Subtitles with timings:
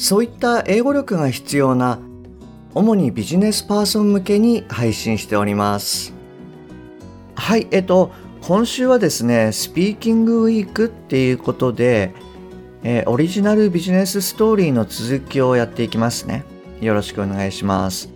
[0.00, 1.98] そういった英語力が必要な
[2.74, 6.14] 主にビジネスパーソン向けに配信しております。
[7.34, 12.14] はいえっと今週はですねスピーキングウィークっていうことで、
[12.82, 16.44] えー、オリジナルビジネスストーリーの続きをやっていきますね。
[16.80, 18.08] よろしくお願いします。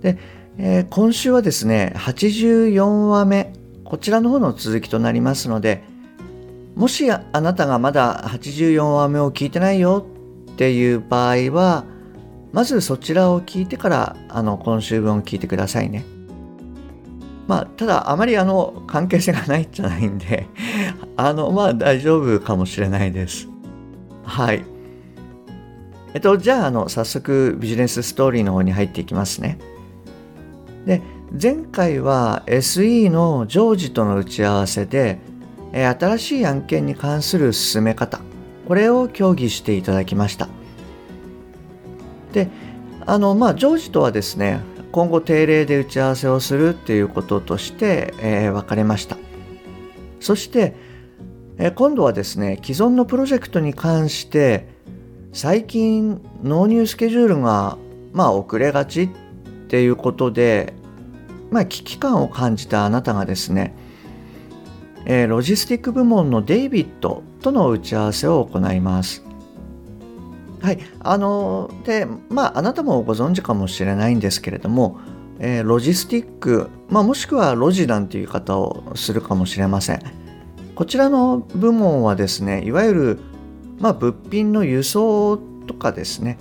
[0.00, 0.18] で、
[0.58, 3.52] えー、今週はですね84話目
[3.84, 5.84] こちらの方の続きとなりますので
[6.74, 10.06] もしあなたがまだ84話目を聞いてないよ
[10.62, 11.84] っていう場合は、
[12.52, 16.04] まずそちらを聞いてから、あの、今週分を聞いてくださいね。
[17.48, 20.46] まあ、ただ、あまりあの、関係性がないんじゃないんで
[21.18, 23.48] あの、まあ、大丈夫かもしれないです。
[24.22, 24.64] はい。
[26.14, 29.58] えっと、じゃあ、あの、早速、ビジネスストーリーの方に入っていきますね。
[30.86, 31.02] で、
[31.42, 35.18] 前回は SE のジョージとの打ち合わせで、
[35.72, 38.20] 新しい案件に関する進め方、
[38.72, 40.48] これを協議していただきました。
[42.32, 42.48] で
[43.04, 44.60] あのまあジョージとはですね
[44.92, 49.18] 今後定例で打ち合わせをするっていうこととして、えー、分かれました。
[50.20, 50.74] そして、
[51.58, 54.68] えー、今度はですね既存のプロジェクトに関して
[55.34, 57.76] 最近納入スケジュールが
[58.14, 59.08] まあ遅れがちっ
[59.68, 60.72] ていうことで
[61.50, 63.74] まあ危機感を感じたあなたがですね
[65.04, 69.24] えー、ロジスティック部門のデイビッドとの打ち合わせを行います。
[70.60, 75.00] はい、あのでまああなたもご存知かもしれないんですけれども、
[75.40, 80.02] えー、ロジスティック、まあ、もしくはロジなんていう言い方をするかもしれません。
[80.76, 83.20] こちらの部門はですねいわゆる、
[83.80, 86.38] まあ、物品の輸送とかですね、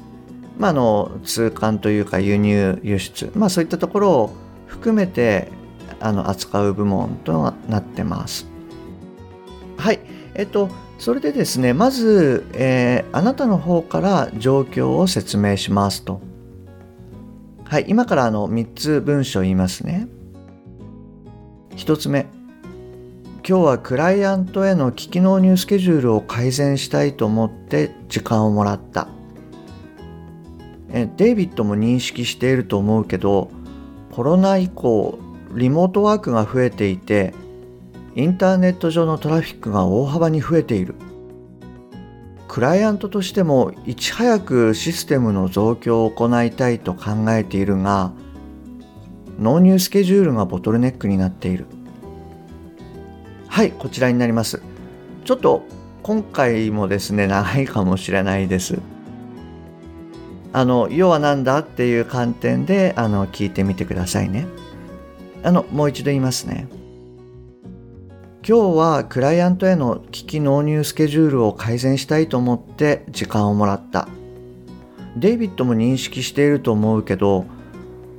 [0.57, 4.33] まあ、の通関というか輸入輸出、まあ、そういったところを
[4.67, 5.51] 含めて
[5.99, 8.50] あの扱う部門となってます。
[9.81, 9.99] はい。
[10.35, 10.69] えっと、
[10.99, 16.21] それでですね、まず、えー、あなたの方から状況を説明しますと。
[17.65, 20.07] はい、今からあの3つ文章言いますね。
[21.77, 22.27] 1つ目。
[23.43, 29.07] 今日はクライアントへの機納入スケジュールを改善したいと思って時間をもらった。
[30.89, 33.49] えデイビッドも認識していると思うけど、
[34.11, 35.17] コロナ以降、
[35.55, 37.33] リモートワークが増えていて、
[38.15, 40.95] インターネット上のトラフィックが大幅に増えている。
[42.47, 48.11] クライアントとしてもいち早くシステムの増強を行いたいと考えているが
[49.39, 51.65] 納入スケジュールがボトルネックになっている。
[53.47, 54.61] はいこちらになります。
[55.23, 55.63] ちょっと
[56.03, 58.79] 今回もですね長いかもしれないです。
[60.51, 64.45] あの要は何だっていう観点であの聞いてみてくださいね。
[65.43, 66.67] あのもう一度言いますね。
[68.43, 74.07] 今日はクライアントへの機器納入スケジュールを改善したいと思って時間をもらった。
[75.15, 77.45] デイビッドも認識していると思うけど、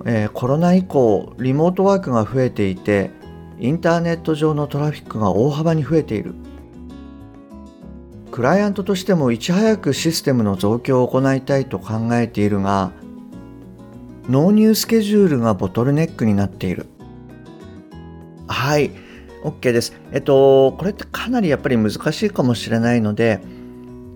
[0.04, 3.10] えー、コロナ以降リモートワークが増えていて
[3.58, 6.34] インターネット上のトラフィックが大幅に増えている。
[8.30, 12.92] クライアントとしてもいち早くシステムの増強を行いたいと考えているが
[14.28, 16.86] 納入スケジュールがボトルネックになっている。
[18.46, 19.01] はい。
[19.42, 19.92] OK です。
[20.12, 23.40] えっと、これってかなりやっぱり難しいかもしれないので、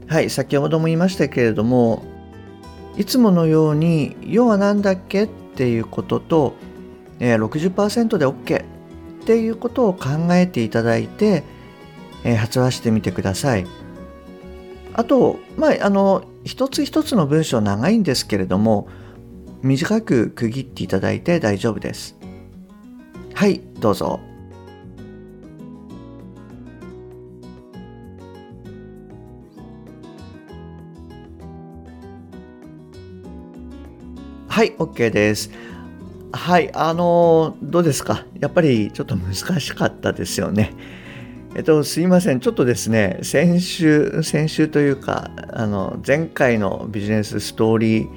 [0.09, 2.05] はい、先ほども言いましたけれども、
[2.97, 6.55] いつものように、要は何だっけっていうことと、
[7.19, 8.65] えー、60%で OK っ
[9.25, 11.43] ていうことを考えていただいて、
[12.25, 13.67] えー、発話してみてください。
[14.95, 18.89] あと、まあ、あの、一つ一つの文章長いんですけれども、
[19.63, 22.17] 短く区切っていただいて大丈夫です。
[23.35, 24.21] はい、どうぞ。
[34.57, 35.51] はい、OK です。
[36.33, 38.25] はい、あのどうですか？
[38.41, 40.73] やっぱりちょっと難しかったですよね。
[41.55, 42.41] えっと、すいません。
[42.41, 48.09] ちょっとですね、先週、先週というか、あの、前回のビジネスストーリ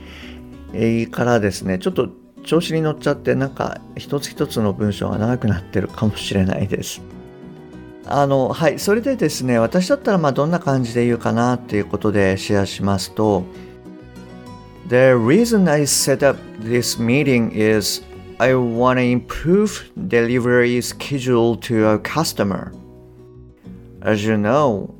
[0.72, 2.08] ーからですね、ちょっと
[2.46, 7.02] 調子に乗っちゃって、なんか一つ一つの文章が長くなってるかもしれないです。
[8.06, 13.44] あのはいそれでですね私だったらまあどんな感じで言うかなっていうことでシェアしますと
[14.90, 18.02] The reason I set up this meeting is
[18.40, 22.74] I want to improve delivery schedule to a customer.
[24.02, 24.96] As you know,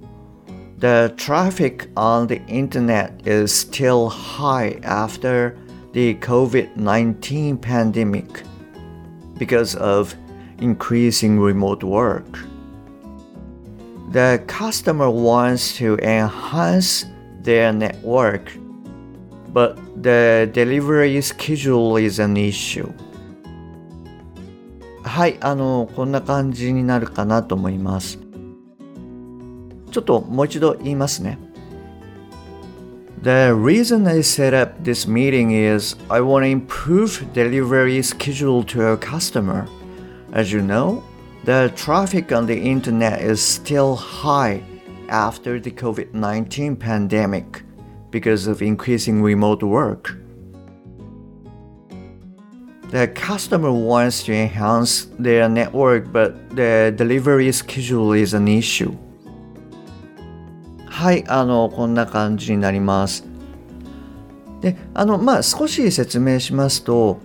[0.78, 5.58] the traffic on the internet is still high after
[5.94, 8.44] the COVID 19 pandemic
[9.40, 10.14] because of
[10.60, 12.38] increasing remote work.
[14.12, 17.06] The customer wants to enhance
[17.42, 18.52] their network,
[19.53, 22.93] but the delivery schedule is an issue.
[25.05, 28.19] はい、あの、こんな感じになるかなと思います。
[29.91, 31.39] ちょっともう一度言いますね。
[33.23, 38.97] The reason I set up this meeting is I want to improve delivery schedule to a
[38.99, 39.67] customer.
[40.33, 41.03] As you know,
[41.45, 44.63] the traffic on the internet is still high
[45.09, 47.63] after the COVID 19 pandemic
[48.12, 50.18] Because of increasing remote work.
[52.92, 58.96] The customer wants to enhance their network, but the delivery schedule is an issue.
[60.88, 63.26] はい、あの、こんな感じになります。
[64.60, 67.20] で、あの、まあ、少し説明しますと、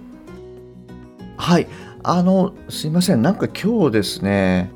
[1.37, 1.67] はい、
[2.03, 4.71] あの、すいません、なんか今日ですね、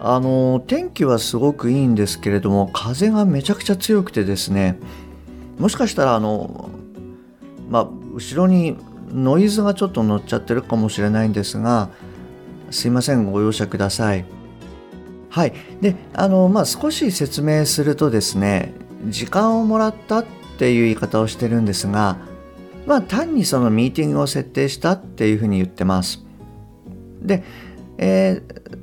[0.00, 4.78] あの、天気はすごくいいんですけれども、風がめちゃくちゃ強くてですね、
[5.58, 6.70] もしかしたら、あの、
[7.68, 8.76] まあ、後ろに
[9.12, 11.90] ノイズがちょっと乗っちゃってるかもしれないんですが、
[12.70, 14.24] すいません、ご容赦ください。
[15.30, 15.52] はい。
[15.80, 18.72] で、あの、まあ、少し説明するとですね、
[19.06, 20.24] 時間をもらったっ
[20.58, 22.18] ていう言い方をしてるんですが、
[22.86, 26.24] まあ、単にそのミーティングを設定したっていうふうに言ってます。
[27.20, 27.44] で、
[27.98, 28.78] えー、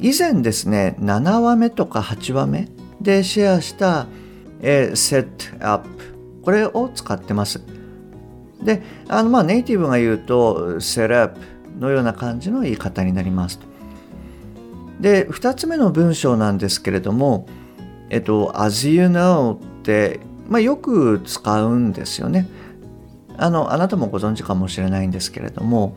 [0.00, 2.68] 以前ですね、7話目とか8話目
[3.00, 4.06] でシェアした、
[4.62, 5.26] えー、set
[5.60, 5.88] up
[6.42, 7.60] これを使ってます。
[8.62, 11.38] で、あのまあネイティブが言うと set up
[11.78, 13.60] のような感じの言い方になります。
[15.00, 17.46] で2つ目の文章なんですけれども
[18.10, 22.48] 「えっと、as you know」って、まあ、よく使うんですよね。
[23.38, 25.96] あのあなたもご存知かもしれないんですけれども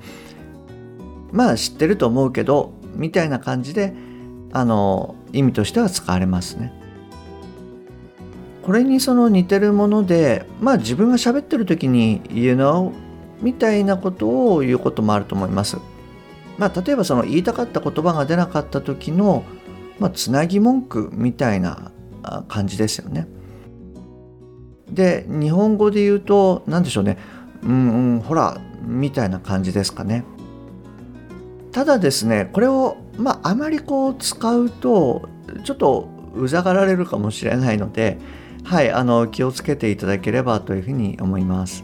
[1.34, 3.94] まあ知ってると思うけどみたいな感じで
[4.54, 6.72] あの意味としては使われますね。
[8.63, 12.92] これにその似てるものでまあ自分が喋ってる時に「you know」
[13.42, 15.77] みたいなことを言うこともあると思います。
[16.57, 19.44] まあ、例えばその言いたかった言葉が出なかった時の、
[20.00, 21.92] まあ、つなぎ文句みたいな
[22.48, 23.27] 感じですよね。
[24.89, 27.18] で日本語で言うと何でしょうね
[27.63, 30.24] うんうんほらみたいな感じですかね。
[31.71, 35.27] ただですねこれをまああまりこう使うと
[35.63, 38.19] ちょっとうざがられるかもしれないので
[38.63, 41.83] はいあの気をつけていただければというふうに思います。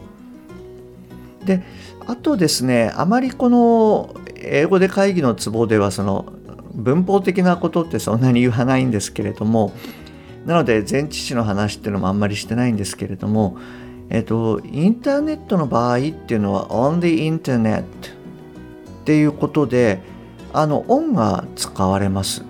[1.44, 1.62] で
[2.06, 6.32] あとですねあまりこの英語で会議のツボではその
[6.74, 9.72] 文法的なことってそんなに言わないんですけれども
[10.46, 13.58] なので前置詞の話っていうのもあんまりしてないんですけれども
[14.08, 17.84] えっとインターネットの場合っていうのは on the internet っ
[19.04, 20.00] ていうことで
[20.52, 22.44] あの on が使われます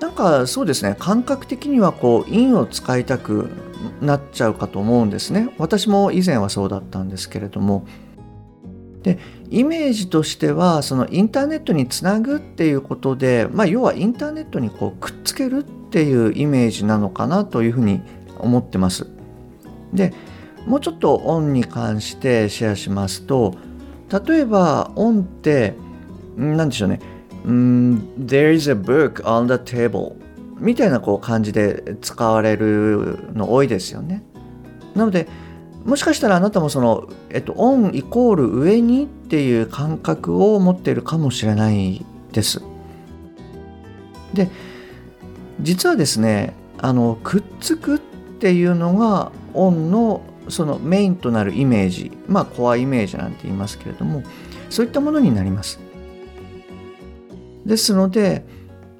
[0.00, 3.50] なんかそうですね感覚的にはこう in を使いたく
[4.00, 5.54] なっちゃうかと思うんですね。
[5.58, 7.86] 私も以前はそうだったんですけれども。
[9.02, 18.02] でイメージとしてはそのインターネットにつなぐっていうことで、まあ、要はインターネットにこうくっつけるっていうイメージなのかなというふうに
[18.38, 19.06] 思ってます。
[19.94, 20.12] で
[20.66, 23.54] もうちょっとオンに関してシェアしますと
[24.26, 25.74] 例えばオンって
[26.36, 27.00] 何でしょうね。
[27.44, 30.14] うん There is a book on the table
[30.58, 34.22] みたいなこう感じで使われるの多いですよね。
[34.94, 35.26] なので
[35.84, 42.62] もしかしたらあなたもその、えっと、オンイコール上にっていう感覚を持っているかもしれないです。
[44.34, 44.50] で
[45.60, 54.22] 実はですねあのくっつくっていうのがオンのそのメインとなるイメージまあコアイメージなんて言いますけれども
[54.68, 55.80] そういったものになります。
[57.64, 58.44] ですので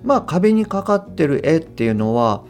[0.02, 2.45] まあ壁にかかってる絵っていうのは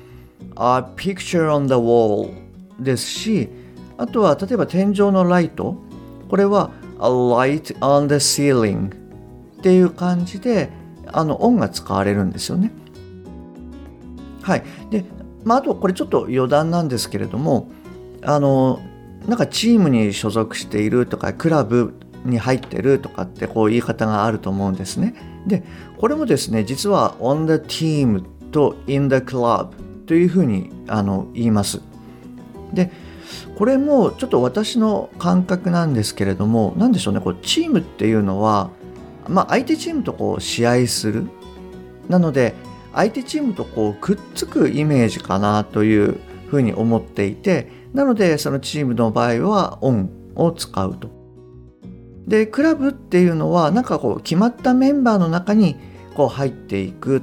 [0.57, 2.33] A picture on the wall
[2.79, 3.49] ですし
[3.97, 5.77] あとは例えば天井のライト
[6.29, 8.95] これは A light on the ceiling
[9.59, 10.71] っていう感じで
[11.07, 12.71] あの音が使われるんですよね。
[14.43, 14.63] はい。
[14.91, 15.05] で、
[15.45, 17.69] まあ、あとこれちょっと余談なんですけれども
[18.23, 18.81] あの
[19.27, 25.15] なんかチームに所属しているとかクラブに入ってるとかってこう言い方があると思うんですね。
[25.47, 25.63] で
[25.99, 29.71] これもですね実は on the team と in the club
[30.07, 31.81] というふうにあの言います。
[32.73, 32.91] で
[33.57, 38.71] これもちょっと私の感覚なんですけれども何でしょうねこうチームっていうのは、
[39.29, 41.27] まあ、相手チームとこう試合する
[42.09, 42.55] なので
[42.95, 51.20] 相手チームとこうくっつくイメージかなというふうに思っていてなのでそのチームの場合はオンを使うと。
[52.31, 55.77] でクラブっていうのはなんかこう決まったメンバーの中に
[56.15, 57.23] こう入っていく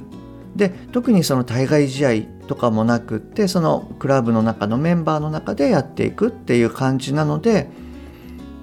[0.54, 2.10] で特にその対外試合
[2.46, 7.70] とかもなくってそのクラブの中のメンバーの中でやっていくっていう感じなので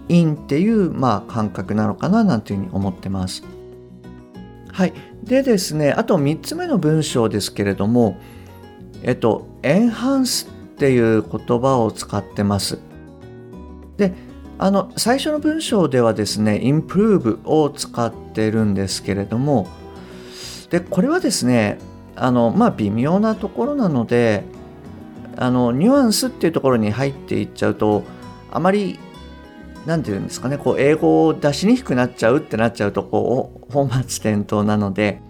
[0.07, 3.43] インっていうまあ感覚なのかななんていうふうに思ってます。
[4.71, 4.93] はい。
[5.23, 8.17] でですね、あと3つ目の文章ですけれども、
[9.03, 12.77] えっと、エンハンスっていう言葉を使ってます。
[13.95, 14.13] で、
[14.57, 19.67] あの、最初の文章ではですね、improve を使ってるんですけれども、
[20.69, 21.77] で、これはですね、
[22.15, 24.43] あの、まあ、微妙なところなので、
[25.37, 28.03] あの、ニュアンスっていうところに入っていっちゃうと、
[28.51, 28.97] あまり
[29.85, 35.21] 何て言うんですかねこう英語を出しにくくなっちゃうってなっちゃうとこう本末転倒なので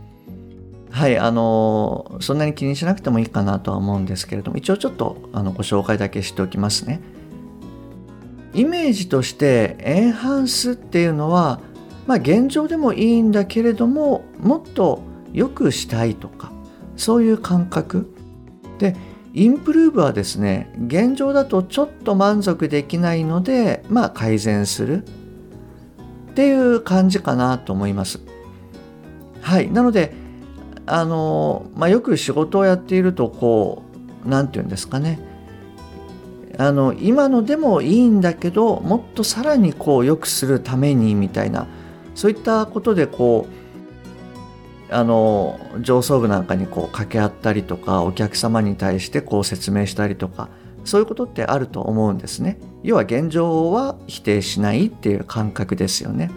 [0.92, 7.02] はいあのそんなに気にしなくてもいいかなとは思うんですけれども一応ちょっとあのご紹介だけしておきますね。
[8.56, 11.60] イメージとしてエンハンスっていうのは
[12.08, 15.02] まあ現状でもいいんだけれどももっと
[15.34, 16.54] 良くしたいとか
[16.96, 18.14] そういう感覚。
[18.80, 18.96] で
[19.34, 25.04] インプルーブはですね現状だとちょっと満足できないのでまあ改善する。
[26.32, 28.20] っていう感じかなと思います。
[29.42, 29.70] はい。
[29.70, 30.14] なので
[30.86, 33.84] あのまあよく仕事をやっているとこ
[34.26, 35.20] う何て言うんですかね。
[36.58, 41.68] あの今のでもいいんだけどもっとさらにこう良くするためにみたいな
[42.14, 43.48] そういったことでこ
[44.90, 50.50] うあの上層部なんかにこう掛け合ったりとかお客様に対してこう説明したりとか
[50.86, 52.60] そういうことってあると思うんですね。
[52.84, 56.30] 要は現状は否定しないっていう感覚ですよね。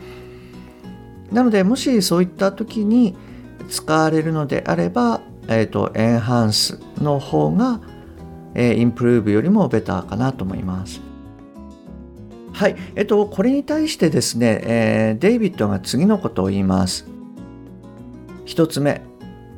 [1.30, 3.14] なのでもしそういった時に
[3.68, 7.80] 使われるのであれば、えーと、エンハンスの方が、
[8.60, 11.00] え、インプルーブよりもベターかなと思います。
[12.52, 17.06] はい、えっと、これに対してですね、えー、デイビッドが次のことを言います。
[18.46, 19.00] 1つ目。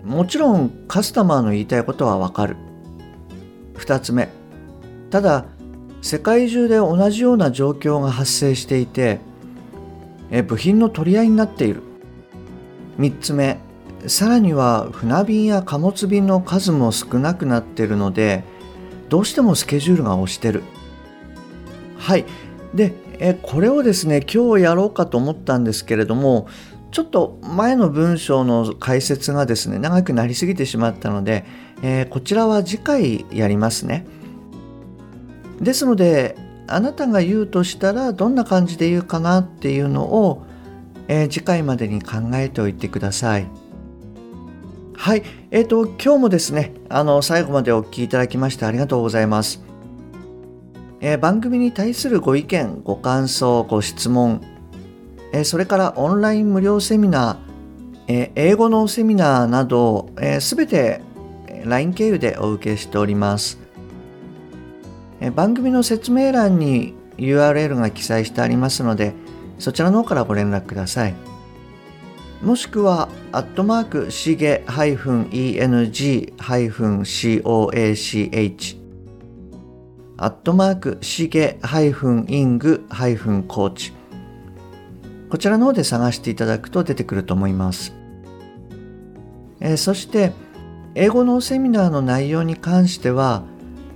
[0.04, 2.56] もちろんカスタマーの言いたいことはわかる。
[3.76, 4.28] 2つ目。
[5.08, 5.46] ただ
[6.02, 9.18] 世界中で同じような状況が発生していて
[10.30, 11.82] え部品の取り合いになっている。
[12.98, 13.58] 3つ目。
[14.06, 18.44] さらには船便や貨物便の数も少なくなっているので
[19.10, 20.62] どうしてもスケジュールが押してる。
[21.98, 22.24] はい。
[22.72, 26.48] でえこれをですね今日やろうかと思ったんですけれども
[26.92, 31.44] ちょっと前の文章の解説がですね長くなりすぎてしまったので、
[31.82, 34.06] えー、こちらは次回やりますね。
[35.60, 36.36] ですので
[36.66, 40.46] あなたが言うとしたらどんな感じで言うかなっていうのを、
[41.08, 43.48] えー、次回までに考えておいてください。
[45.00, 45.22] はい。
[45.50, 49.64] えっ、ー、と今日もですねあの最後までお聴きいただきましてありがとうございます。
[51.00, 54.42] えー、番組に対するご意見、ご感想、ご質問、
[55.32, 61.00] えそれからオンライン無料セミナー、え英語のセミナーなどすべ、えて
[61.64, 63.58] LINE 経由でお受けしております、
[65.22, 69.14] え番組の説明欄に URL が記載してありますので
[69.58, 71.29] そちらの方からご連絡ください。
[72.42, 76.32] もしくは、アットマーク、しげ -eng-coach、
[80.16, 82.80] アットマーク、しげ -ing-coach、
[85.28, 87.94] こちらの方で探していただくと出てくると思います。
[89.60, 90.32] えー、そして
[90.94, 93.44] 英語のセミナーの内容に関しては、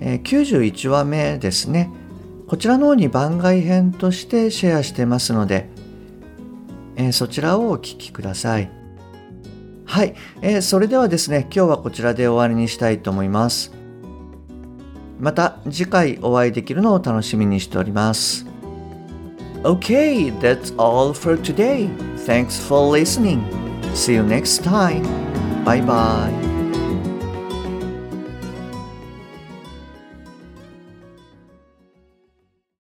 [0.00, 1.90] えー、91話目ですね。
[2.46, 5.70] こちらの方に番外編としてシェアしてますので、
[6.96, 8.70] えー、そちらをお聞きください
[9.86, 13.72] はい、えー、それではですね今日はこちらで終わりにしたいと思います
[15.18, 18.46] また次回お会いできるのを楽しみにしております
[19.64, 21.88] Okay, that's all for today.
[22.26, 23.42] Thanks for listening.
[23.94, 25.02] See you next time.
[25.64, 26.53] Bye bye.